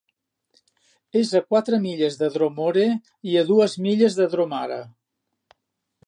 És 1.19 1.33
a 1.39 1.41
quatre 1.51 1.79
milles 1.83 2.17
de 2.21 2.29
Dromore 2.37 2.85
i 3.33 3.37
a 3.41 3.43
dues 3.49 3.75
milles 3.89 4.17
de 4.21 4.27
Dromara. 4.35 4.79